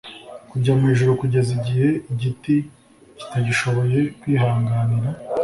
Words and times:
kujya 0.49 0.71
mu 0.79 0.85
ijuru, 0.93 1.19
kugeza 1.21 1.49
igihe 1.57 1.87
igiti 2.13 2.55
kitagishoboye 3.17 3.99
kwihanganira 4.19 5.09